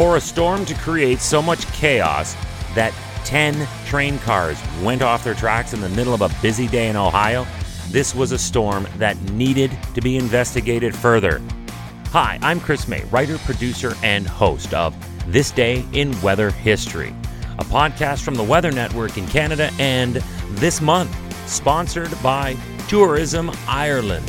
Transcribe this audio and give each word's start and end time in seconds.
For 0.00 0.16
a 0.16 0.20
storm 0.22 0.64
to 0.64 0.72
create 0.76 1.20
so 1.20 1.42
much 1.42 1.66
chaos 1.74 2.34
that 2.74 2.94
10 3.26 3.68
train 3.84 4.18
cars 4.20 4.58
went 4.82 5.02
off 5.02 5.24
their 5.24 5.34
tracks 5.34 5.74
in 5.74 5.82
the 5.82 5.90
middle 5.90 6.14
of 6.14 6.22
a 6.22 6.30
busy 6.40 6.66
day 6.66 6.88
in 6.88 6.96
Ohio, 6.96 7.46
this 7.90 8.14
was 8.14 8.32
a 8.32 8.38
storm 8.38 8.88
that 8.96 9.20
needed 9.32 9.70
to 9.92 10.00
be 10.00 10.16
investigated 10.16 10.96
further. 10.96 11.42
Hi, 12.12 12.38
I'm 12.40 12.60
Chris 12.60 12.88
May, 12.88 13.04
writer, 13.10 13.36
producer, 13.40 13.92
and 14.02 14.26
host 14.26 14.72
of 14.72 14.96
This 15.30 15.50
Day 15.50 15.84
in 15.92 16.18
Weather 16.22 16.48
History, 16.50 17.14
a 17.58 17.64
podcast 17.64 18.22
from 18.22 18.36
the 18.36 18.42
Weather 18.42 18.72
Network 18.72 19.18
in 19.18 19.26
Canada 19.26 19.70
and 19.78 20.14
this 20.52 20.80
month 20.80 21.14
sponsored 21.46 22.10
by 22.22 22.56
Tourism 22.88 23.50
Ireland. 23.68 24.26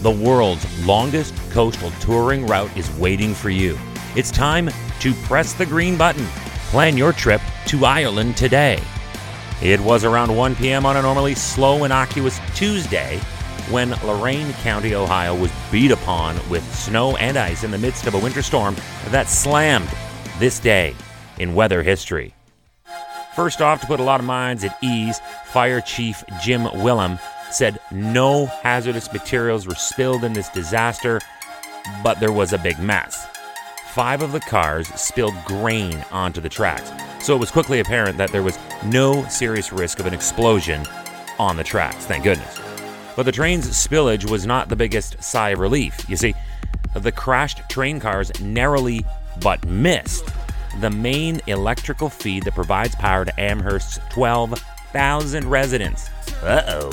The 0.00 0.10
world's 0.10 0.86
longest 0.86 1.34
coastal 1.50 1.92
touring 2.00 2.46
route 2.46 2.76
is 2.76 2.94
waiting 2.98 3.32
for 3.32 3.48
you. 3.48 3.78
It's 4.16 4.30
time 4.30 4.70
to 5.00 5.12
press 5.24 5.54
the 5.54 5.66
green 5.66 5.98
button. 5.98 6.24
Plan 6.70 6.96
your 6.96 7.12
trip 7.12 7.40
to 7.66 7.84
Ireland 7.84 8.36
today. 8.36 8.80
It 9.60 9.80
was 9.80 10.04
around 10.04 10.36
1 10.36 10.54
p.m. 10.54 10.86
on 10.86 10.96
a 10.96 11.02
normally 11.02 11.34
slow, 11.34 11.82
innocuous 11.82 12.38
Tuesday 12.54 13.18
when 13.70 13.90
Lorain 14.04 14.52
County, 14.62 14.94
Ohio 14.94 15.34
was 15.34 15.50
beat 15.72 15.90
upon 15.90 16.36
with 16.48 16.62
snow 16.72 17.16
and 17.16 17.36
ice 17.36 17.64
in 17.64 17.72
the 17.72 17.78
midst 17.78 18.06
of 18.06 18.14
a 18.14 18.18
winter 18.20 18.42
storm 18.42 18.76
that 19.08 19.26
slammed 19.26 19.88
this 20.38 20.60
day 20.60 20.94
in 21.40 21.56
weather 21.56 21.82
history. 21.82 22.34
First 23.34 23.60
off, 23.60 23.80
to 23.80 23.86
put 23.88 23.98
a 23.98 24.04
lot 24.04 24.20
of 24.20 24.26
minds 24.26 24.62
at 24.62 24.78
ease, 24.80 25.18
Fire 25.46 25.80
Chief 25.80 26.22
Jim 26.40 26.68
Willem 26.84 27.18
said 27.50 27.80
no 27.90 28.46
hazardous 28.46 29.12
materials 29.12 29.66
were 29.66 29.74
spilled 29.74 30.22
in 30.22 30.34
this 30.34 30.50
disaster, 30.50 31.20
but 32.04 32.20
there 32.20 32.32
was 32.32 32.52
a 32.52 32.58
big 32.58 32.78
mess. 32.78 33.26
Five 33.94 34.22
of 34.22 34.32
the 34.32 34.40
cars 34.40 34.88
spilled 35.00 35.36
grain 35.44 36.04
onto 36.10 36.40
the 36.40 36.48
tracks, 36.48 36.90
so 37.24 37.36
it 37.36 37.38
was 37.38 37.52
quickly 37.52 37.78
apparent 37.78 38.18
that 38.18 38.32
there 38.32 38.42
was 38.42 38.58
no 38.84 39.24
serious 39.28 39.72
risk 39.72 40.00
of 40.00 40.06
an 40.06 40.12
explosion 40.12 40.84
on 41.38 41.56
the 41.56 41.62
tracks, 41.62 42.04
thank 42.04 42.24
goodness. 42.24 42.60
But 43.14 43.22
the 43.22 43.30
train's 43.30 43.68
spillage 43.68 44.28
was 44.28 44.46
not 44.46 44.68
the 44.68 44.74
biggest 44.74 45.22
sigh 45.22 45.50
of 45.50 45.60
relief. 45.60 46.10
You 46.10 46.16
see, 46.16 46.34
the 46.96 47.12
crashed 47.12 47.60
train 47.70 48.00
cars 48.00 48.32
narrowly 48.40 49.06
but 49.40 49.64
missed 49.64 50.28
the 50.80 50.90
main 50.90 51.40
electrical 51.46 52.08
feed 52.08 52.42
that 52.46 52.54
provides 52.56 52.96
power 52.96 53.24
to 53.24 53.40
Amherst's 53.40 54.00
12,000 54.10 55.48
residents. 55.48 56.08
Uh 56.42 56.64
oh. 56.66 56.90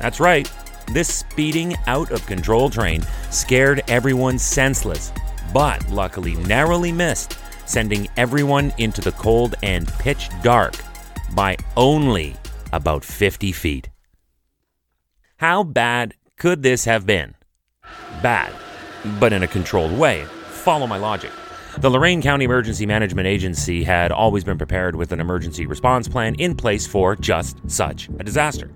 That's 0.00 0.20
right, 0.20 0.50
this 0.94 1.14
speeding 1.14 1.76
out 1.86 2.10
of 2.10 2.24
control 2.24 2.70
train 2.70 3.02
scared 3.28 3.82
everyone 3.88 4.38
senseless, 4.38 5.12
but 5.52 5.88
luckily 5.90 6.34
narrowly 6.36 6.92
missed, 6.92 7.38
sending 7.66 8.08
everyone 8.16 8.72
into 8.78 9.00
the 9.00 9.12
cold 9.12 9.54
and 9.62 9.88
pitch 9.94 10.28
dark 10.42 10.74
by 11.34 11.56
only 11.76 12.36
about 12.72 13.04
50 13.04 13.52
feet. 13.52 13.90
How 15.36 15.62
bad 15.62 16.14
could 16.36 16.62
this 16.62 16.84
have 16.84 17.06
been? 17.06 17.34
Bad, 18.22 18.52
but 19.18 19.32
in 19.32 19.42
a 19.42 19.48
controlled 19.48 19.96
way. 19.96 20.24
Follow 20.48 20.86
my 20.86 20.98
logic. 20.98 21.30
The 21.78 21.90
Lorain 21.90 22.20
County 22.20 22.44
Emergency 22.44 22.84
Management 22.84 23.28
Agency 23.28 23.84
had 23.84 24.10
always 24.10 24.42
been 24.42 24.58
prepared 24.58 24.96
with 24.96 25.12
an 25.12 25.20
emergency 25.20 25.66
response 25.66 26.08
plan 26.08 26.34
in 26.34 26.56
place 26.56 26.86
for 26.86 27.14
just 27.16 27.58
such 27.70 28.08
a 28.18 28.24
disaster. 28.24 28.70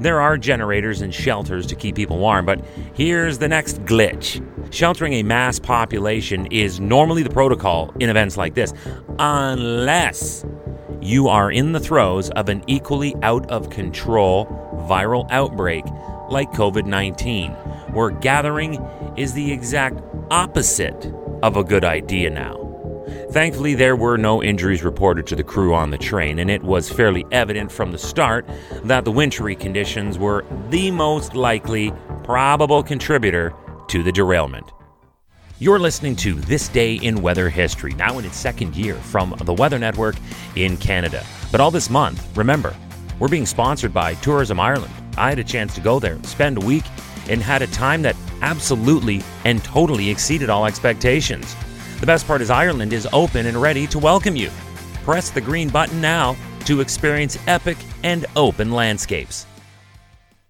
There 0.00 0.20
are 0.20 0.36
generators 0.36 1.00
and 1.00 1.14
shelters 1.14 1.66
to 1.66 1.74
keep 1.74 1.96
people 1.96 2.18
warm, 2.18 2.46
but 2.46 2.64
here's 2.94 3.38
the 3.38 3.48
next 3.48 3.84
glitch. 3.84 4.44
Sheltering 4.72 5.14
a 5.14 5.22
mass 5.22 5.58
population 5.58 6.46
is 6.46 6.80
normally 6.80 7.22
the 7.22 7.30
protocol 7.30 7.92
in 8.00 8.08
events 8.08 8.36
like 8.36 8.54
this, 8.54 8.72
unless 9.18 10.44
you 11.00 11.28
are 11.28 11.50
in 11.50 11.72
the 11.72 11.80
throes 11.80 12.30
of 12.30 12.48
an 12.48 12.62
equally 12.66 13.14
out 13.22 13.50
of 13.50 13.70
control 13.70 14.46
viral 14.88 15.26
outbreak 15.30 15.84
like 16.30 16.50
COVID 16.52 16.86
19, 16.86 17.50
where 17.92 18.10
gathering 18.10 18.74
is 19.16 19.32
the 19.32 19.52
exact 19.52 20.00
opposite 20.30 21.12
of 21.42 21.56
a 21.56 21.64
good 21.64 21.84
idea 21.84 22.30
now. 22.30 22.61
Thankfully, 23.32 23.72
there 23.72 23.96
were 23.96 24.18
no 24.18 24.42
injuries 24.42 24.84
reported 24.84 25.26
to 25.28 25.34
the 25.34 25.42
crew 25.42 25.72
on 25.72 25.88
the 25.88 25.96
train, 25.96 26.38
and 26.38 26.50
it 26.50 26.62
was 26.62 26.90
fairly 26.90 27.24
evident 27.32 27.72
from 27.72 27.90
the 27.90 27.96
start 27.96 28.46
that 28.84 29.06
the 29.06 29.10
wintry 29.10 29.56
conditions 29.56 30.18
were 30.18 30.44
the 30.68 30.90
most 30.90 31.34
likely 31.34 31.94
probable 32.24 32.82
contributor 32.82 33.54
to 33.88 34.02
the 34.02 34.12
derailment. 34.12 34.70
You're 35.58 35.78
listening 35.78 36.14
to 36.16 36.34
This 36.34 36.68
Day 36.68 36.96
in 36.96 37.22
Weather 37.22 37.48
History, 37.48 37.94
now 37.94 38.18
in 38.18 38.26
its 38.26 38.36
second 38.36 38.76
year 38.76 38.96
from 38.96 39.34
the 39.44 39.54
Weather 39.54 39.78
Network 39.78 40.16
in 40.54 40.76
Canada. 40.76 41.24
But 41.50 41.62
all 41.62 41.70
this 41.70 41.88
month, 41.88 42.36
remember, 42.36 42.76
we're 43.18 43.28
being 43.28 43.46
sponsored 43.46 43.94
by 43.94 44.12
Tourism 44.16 44.60
Ireland. 44.60 44.92
I 45.16 45.30
had 45.30 45.38
a 45.38 45.44
chance 45.44 45.74
to 45.76 45.80
go 45.80 45.98
there, 45.98 46.22
spend 46.24 46.62
a 46.62 46.66
week, 46.66 46.84
and 47.30 47.42
had 47.42 47.62
a 47.62 47.66
time 47.68 48.02
that 48.02 48.16
absolutely 48.42 49.22
and 49.46 49.64
totally 49.64 50.10
exceeded 50.10 50.50
all 50.50 50.66
expectations. 50.66 51.56
The 52.02 52.06
best 52.06 52.26
part 52.26 52.42
is 52.42 52.50
Ireland 52.50 52.92
is 52.92 53.06
open 53.12 53.46
and 53.46 53.56
ready 53.56 53.86
to 53.86 53.96
welcome 53.96 54.34
you. 54.34 54.50
Press 55.04 55.30
the 55.30 55.40
green 55.40 55.68
button 55.68 56.00
now 56.00 56.36
to 56.64 56.80
experience 56.80 57.38
epic 57.46 57.78
and 58.02 58.26
open 58.34 58.72
landscapes. 58.72 59.46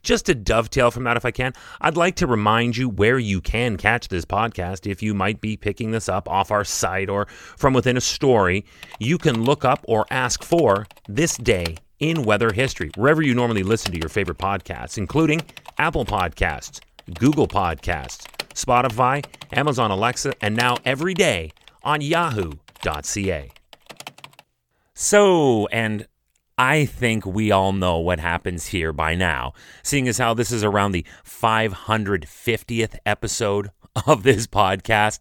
Just 0.03 0.25
to 0.27 0.35
dovetail 0.35 0.91
from 0.91 1.05
that, 1.05 1.19
if 1.19 1.27
I 1.27 1.31
can, 1.31 1.53
I'd 1.83 1.99
like 1.99 2.17
to 2.17 2.27
remind 2.27 2.79
you 2.79 2.89
where 2.89 3.19
you 3.19 3.43
can 3.43 3.77
catch 3.77 4.09
this 4.09 4.25
podcast. 4.25 4.91
If 4.91 5.03
you 5.03 5.13
might 5.13 5.43
be 5.43 5.59
picking 5.59 5.91
this 5.91 6.09
up 6.09 6.27
off 6.27 6.51
our 6.51 6.65
site 6.65 7.11
or 7.11 7.27
from 7.27 7.75
within 7.75 7.99
a 7.99 8.01
story, 8.01 8.65
you 8.99 9.19
can 9.19 9.45
look 9.45 9.63
up 9.63 9.85
or 9.87 10.07
ask 10.11 10.43
for 10.43 10.87
This 11.07 11.37
Day 11.37 11.77
in 11.99 12.23
Weather 12.23 12.55
History, 12.55 12.91
wherever 12.97 13.21
you 13.21 13.35
normally 13.35 13.63
listen 13.63 13.93
to 13.93 13.99
your 13.99 14.09
favorite 14.09 14.39
podcasts, 14.39 14.97
including 14.97 15.43
Apple 15.77 16.07
Podcasts, 16.07 16.81
Google 17.19 17.47
Podcasts, 17.47 18.27
Spotify, 18.55 19.25
Amazon 19.53 19.91
Alexa, 19.91 20.35
and 20.41 20.57
now 20.57 20.77
every 20.85 21.15
day 21.15 21.51
on 21.83 22.01
yahoo.ca. 22.01 23.51
So, 24.95 25.67
and 25.69 26.07
I 26.59 26.85
think 26.85 27.27
we 27.27 27.51
all 27.51 27.73
know 27.73 27.99
what 27.99 28.21
happens 28.21 28.67
here 28.67 28.93
by 28.93 29.15
now, 29.15 29.53
seeing 29.83 30.07
as 30.07 30.19
how 30.19 30.35
this 30.35 30.53
is 30.53 30.63
around 30.63 30.93
the 30.93 31.07
550th 31.25 32.97
episode 33.07 33.71
of 34.07 34.23
this 34.23 34.47
podcast. 34.47 35.21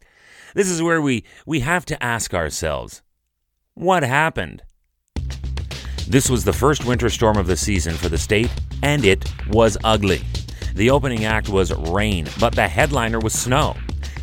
This 0.54 0.70
is 0.70 0.82
where 0.82 1.02
we, 1.02 1.24
we 1.46 1.62
have 1.62 1.86
to 1.86 2.04
ask 2.04 2.34
ourselves 2.34 3.02
what 3.74 4.04
happened? 4.04 4.64
This 6.08 6.30
was 6.30 6.44
the 6.44 6.54
first 6.54 6.86
winter 6.86 7.10
storm 7.10 7.38
of 7.38 7.48
the 7.48 7.56
season 7.56 7.96
for 7.96 8.10
the 8.10 8.18
state, 8.18 8.52
and 8.84 9.06
it 9.06 9.32
was 9.48 9.78
ugly. 9.84 10.22
The 10.76 10.90
opening 10.90 11.26
act 11.26 11.50
was 11.50 11.74
rain, 11.74 12.28
but 12.40 12.56
the 12.56 12.68
headliner 12.68 13.20
was 13.20 13.34
snow. 13.34 13.76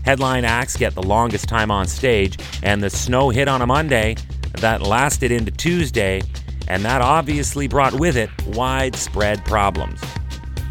Headline 0.05 0.45
acts 0.45 0.77
get 0.77 0.95
the 0.95 1.03
longest 1.03 1.49
time 1.49 1.71
on 1.71 1.87
stage, 1.87 2.39
and 2.63 2.83
the 2.83 2.91
snow 2.91 3.31
hit 3.31 3.49
on 3.49 3.63
a 3.63 3.67
Monday 3.67 4.17
that 4.55 4.83
lasted 4.83 5.31
into 5.31 5.51
Tuesday, 5.51 6.23
and 6.67 6.85
that 6.85 7.03
obviously 7.03 7.69
brought 7.69 7.95
with 7.99 8.17
it 8.17 8.31
widespread 8.47 9.45
problems. 9.45 10.01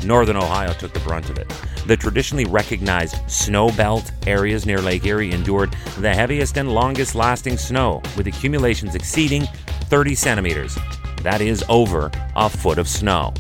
Northern 0.04 0.38
Ohio 0.38 0.74
took 0.74 0.94
the 0.94 1.00
brunt 1.02 1.30
of 1.30 1.38
it. 1.38 1.48
The 1.86 1.96
traditionally 1.98 2.46
recognized 2.46 3.16
snow 3.30 3.72
belt 3.72 4.12
areas 4.26 4.66
near 4.66 4.82
Lake 4.82 5.06
Erie 5.06 5.32
endured 5.32 5.76
the 6.00 6.14
heaviest 6.14 6.58
and 6.58 6.74
longest 6.74 7.16
lasting 7.16 7.58
snow, 7.58 8.02
with 8.16 8.28
accumulations 8.28 8.96
exceeding 8.96 9.48
30 9.86 10.16
centimeters. 10.16 10.78
That 11.22 11.42
is 11.42 11.64
over 11.70 12.12
a 12.36 12.50
foot 12.50 12.78
of 12.78 12.88
snow. 12.88 13.34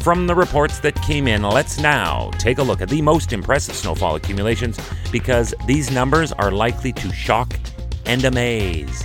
From 0.00 0.26
the 0.26 0.34
reports 0.34 0.80
that 0.80 0.94
came 1.02 1.28
in, 1.28 1.42
let's 1.42 1.78
now 1.78 2.30
take 2.38 2.56
a 2.56 2.62
look 2.62 2.80
at 2.80 2.88
the 2.88 3.02
most 3.02 3.34
impressive 3.34 3.74
snowfall 3.74 4.16
accumulations 4.16 4.80
because 5.12 5.54
these 5.66 5.90
numbers 5.90 6.32
are 6.32 6.50
likely 6.50 6.90
to 6.94 7.12
shock 7.12 7.52
and 8.06 8.24
amaze. 8.24 9.04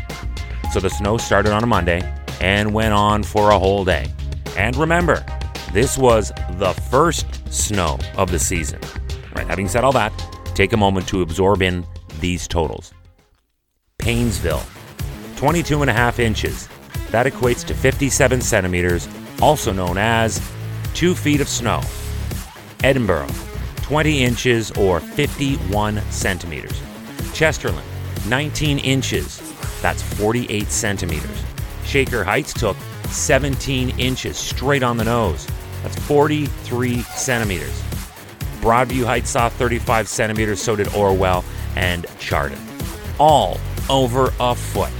So 0.71 0.79
the 0.79 0.89
snow 0.89 1.17
started 1.17 1.51
on 1.51 1.63
a 1.63 1.67
Monday 1.67 2.01
and 2.39 2.73
went 2.73 2.93
on 2.93 3.23
for 3.23 3.51
a 3.51 3.59
whole 3.59 3.83
day. 3.83 4.07
And 4.55 4.73
remember, 4.77 5.25
this 5.73 5.97
was 5.97 6.31
the 6.51 6.71
first 6.89 7.25
snow 7.53 7.99
of 8.15 8.31
the 8.31 8.39
season. 8.39 8.79
Right, 9.35 9.45
having 9.45 9.67
said 9.67 9.83
all 9.83 9.91
that, 9.91 10.13
take 10.55 10.71
a 10.71 10.77
moment 10.77 11.09
to 11.09 11.21
absorb 11.21 11.61
in 11.61 11.85
these 12.21 12.47
totals. 12.47 12.93
Painesville, 13.99 14.63
22 15.35 15.81
and 15.81 15.89
a 15.89 15.93
half 15.93 16.19
inches. 16.19 16.69
That 17.11 17.25
equates 17.25 17.65
to 17.65 17.73
57 17.73 18.39
centimeters, 18.39 19.09
also 19.41 19.73
known 19.73 19.97
as 19.97 20.39
two 20.95 21.13
feet 21.13 21.41
of 21.41 21.49
snow. 21.49 21.81
Edinburgh, 22.83 23.27
20 23.81 24.23
inches 24.23 24.71
or 24.71 24.99
51 24.99 26.01
centimeters. 26.09 26.79
Chesterland, 27.33 27.83
19 28.27 28.79
inches. 28.79 29.41
That's 29.81 30.01
48 30.01 30.67
centimeters. 30.67 31.43
Shaker 31.83 32.23
Heights 32.23 32.53
took 32.53 32.77
17 33.09 33.99
inches 33.99 34.37
straight 34.37 34.83
on 34.83 34.97
the 34.97 35.03
nose. 35.03 35.47
That's 35.83 35.99
43 35.99 37.01
centimeters. 37.01 37.81
Broadview 38.61 39.03
Heights 39.03 39.29
saw 39.29 39.49
35 39.49 40.07
centimeters, 40.07 40.61
so 40.61 40.75
did 40.75 40.87
Orwell 40.95 41.43
and 41.75 42.05
Chardon. 42.19 42.57
All 43.19 43.59
over 43.89 44.33
a 44.39 44.55
foot. 44.55 44.91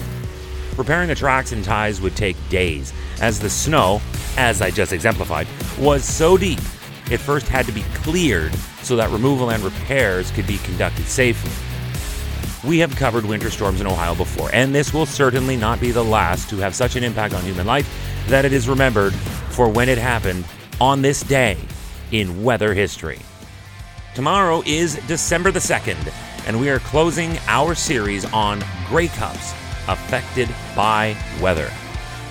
Repairing 0.78 1.08
the 1.08 1.16
tracks 1.16 1.54
and 1.54 1.64
ties 1.64 2.02
would 2.02 2.16
take 2.18 2.36
days, 2.50 2.94
as 3.22 3.40
the 3.40 3.50
snow, 3.50 4.02
as 4.38 4.62
I 4.62 4.72
just 4.72 4.94
exemplified, 4.94 5.48
was 5.80 6.04
so 6.04 6.38
deep 6.38 6.60
it 7.12 7.18
first 7.18 7.48
had 7.48 7.66
to 7.68 7.72
be 7.72 7.84
cleared 7.94 8.54
so 8.82 8.96
that 8.96 9.12
removal 9.12 9.52
and 9.52 9.64
repairs 9.64 10.32
could 10.32 10.48
be 10.48 10.58
conducted 10.60 11.06
safely. 11.06 11.52
We 12.68 12.80
have 12.80 12.96
covered 12.96 13.26
winter 13.26 13.52
storms 13.52 13.80
in 13.80 13.88
Ohio 13.88 14.16
before, 14.16 14.50
and 14.54 14.74
this 14.74 14.92
will 14.92 15.06
certainly 15.06 15.56
not 15.56 15.80
be 15.80 15.92
the 15.92 16.04
last 16.04 16.50
to 16.50 16.58
have 16.58 16.74
such 16.74 16.96
an 16.96 17.04
impact 17.04 17.34
on 17.34 17.44
human 17.44 17.68
life 17.68 17.88
that 18.28 18.44
it 18.44 18.54
is 18.54 18.68
remembered 18.68 19.14
for 19.14 19.70
when 19.70 19.88
it 19.88 20.00
happened 20.00 20.46
on 20.82 21.02
this 21.02 21.22
day 21.22 21.58
in 22.12 22.44
weather 22.44 22.74
history. 22.74 23.20
Tomorrow 24.16 24.64
is 24.66 24.96
December 25.08 25.52
the 25.52 25.60
2nd, 25.60 26.12
and 26.48 26.60
we 26.60 26.70
are 26.70 26.80
closing 26.80 27.38
our 27.48 27.76
series 27.76 28.26
on 28.34 28.64
Grey 28.88 29.10
Cups 29.10 29.54
affected 29.88 30.50
by 30.76 31.16
weather. 31.40 31.70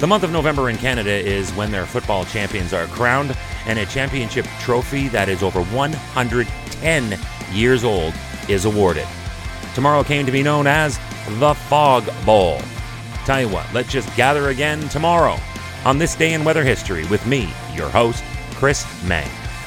The 0.01 0.09
month 0.09 0.25
of 0.25 0.33
November 0.33 0.71
in 0.71 0.77
Canada 0.77 1.13
is 1.13 1.53
when 1.53 1.71
their 1.71 1.87
football 1.87 2.25
champions 2.25 2.73
are 2.73 2.87
crowned, 2.89 3.37
and 3.67 3.79
a 3.79 3.87
championship 3.87 4.45
trophy 4.61 5.07
that 5.09 5.29
is 5.29 5.43
over 5.43 5.63
110 5.63 7.19
years 7.53 7.85
old 7.85 8.13
is 8.49 8.65
awarded. 8.65 9.07
Tomorrow 9.75 10.03
came 10.03 10.27
to 10.27 10.33
be 10.33 10.43
known 10.43 10.67
as 10.67 10.99
the 11.39 11.55
Fog 11.55 12.05
Bowl. 12.27 12.61
Tell 13.25 13.41
you 13.41 13.49
what, 13.49 13.73
let's 13.73 13.91
just 13.91 14.15
gather 14.17 14.49
again 14.49 14.89
tomorrow 14.89 15.39
on 15.85 15.97
this 15.97 16.17
day 16.17 16.35
in 16.35 16.45
weather 16.45 16.65
history 16.65 17.07
with 17.07 17.25
me, 17.25 17.53
your 17.75 17.89
host, 17.89 18.25
Chris 18.55 18.85
May, 19.05 19.27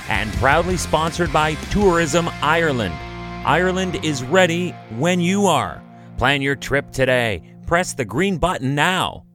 and 0.10 0.32
proudly 0.34 0.78
sponsored 0.78 1.32
by 1.32 1.54
Tourism 1.72 2.30
Ireland. 2.42 2.96
Ireland 3.46 4.04
is 4.04 4.24
ready 4.24 4.72
when 4.98 5.22
you 5.22 5.46
are. 5.46 5.82
Plan 6.18 6.42
your 6.42 6.56
trip 6.56 6.92
today. 6.92 7.42
Press 7.66 7.94
the 7.94 8.06
green 8.06 8.38
button 8.38 8.76
now 8.76 9.27